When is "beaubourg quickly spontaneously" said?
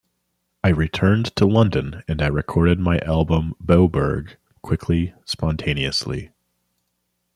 3.63-6.31